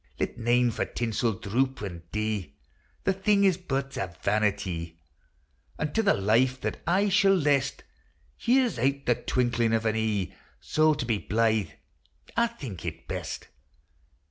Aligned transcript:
Let 0.19 0.35
nane 0.35 0.71
for 0.71 0.83
tinsel 0.83 1.33
droop 1.33 1.79
an' 1.83 2.01
dee, 2.11 2.55
The 3.03 3.13
thing 3.13 3.43
is 3.43 3.55
but 3.57 3.95
a 3.97 4.07
vanitee; 4.23 4.97
And 5.77 5.93
to 5.93 6.01
the 6.01 6.15
life 6.15 6.59
that 6.61 6.81
aye 6.87 7.09
shall 7.09 7.35
lest 7.35 7.83
Here 8.35 8.67
's 8.67 8.79
out 8.79 9.05
the 9.05 9.13
twinkling 9.13 9.73
of 9.73 9.85
an 9.85 9.95
ee: 9.95 10.33
So 10.59 10.95
to 10.95 11.05
be 11.05 11.19
blythe 11.19 11.69
I 12.35 12.47
think 12.47 12.83
it 12.83 13.07
best. 13.07 13.49